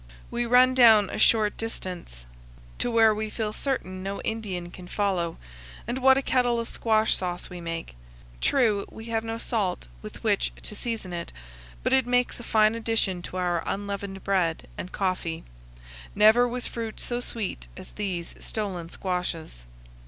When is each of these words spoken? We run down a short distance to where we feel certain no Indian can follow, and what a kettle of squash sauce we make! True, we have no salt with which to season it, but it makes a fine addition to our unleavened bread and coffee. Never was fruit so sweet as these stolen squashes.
We 0.31 0.47
run 0.47 0.73
down 0.73 1.11
a 1.11 1.19
short 1.19 1.57
distance 1.57 2.25
to 2.79 2.89
where 2.89 3.13
we 3.13 3.29
feel 3.29 3.53
certain 3.53 4.01
no 4.01 4.19
Indian 4.21 4.71
can 4.71 4.87
follow, 4.87 5.37
and 5.85 5.99
what 5.99 6.17
a 6.17 6.23
kettle 6.23 6.59
of 6.59 6.67
squash 6.69 7.15
sauce 7.15 7.51
we 7.51 7.61
make! 7.61 7.95
True, 8.41 8.83
we 8.89 9.05
have 9.13 9.23
no 9.23 9.37
salt 9.37 9.85
with 10.01 10.23
which 10.23 10.53
to 10.63 10.73
season 10.73 11.13
it, 11.13 11.31
but 11.83 11.93
it 11.93 12.07
makes 12.07 12.39
a 12.39 12.43
fine 12.43 12.73
addition 12.73 13.21
to 13.21 13.37
our 13.37 13.61
unleavened 13.67 14.23
bread 14.23 14.67
and 14.75 14.91
coffee. 14.91 15.43
Never 16.15 16.47
was 16.47 16.65
fruit 16.65 16.99
so 16.99 17.19
sweet 17.19 17.67
as 17.77 17.91
these 17.91 18.33
stolen 18.43 18.89
squashes. 18.89 19.65